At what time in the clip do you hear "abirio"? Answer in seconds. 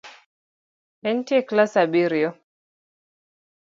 1.85-2.29